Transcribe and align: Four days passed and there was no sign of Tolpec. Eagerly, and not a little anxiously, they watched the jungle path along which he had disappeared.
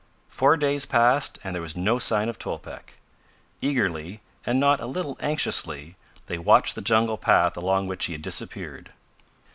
Four 0.29 0.57
days 0.57 0.87
passed 0.87 1.37
and 1.43 1.53
there 1.53 1.61
was 1.61 1.75
no 1.77 1.99
sign 1.99 2.27
of 2.27 2.39
Tolpec. 2.39 2.95
Eagerly, 3.61 4.19
and 4.47 4.59
not 4.59 4.79
a 4.79 4.87
little 4.87 5.15
anxiously, 5.19 5.95
they 6.25 6.39
watched 6.39 6.73
the 6.73 6.81
jungle 6.81 7.19
path 7.19 7.55
along 7.55 7.85
which 7.85 8.05
he 8.05 8.13
had 8.13 8.23
disappeared. 8.23 8.93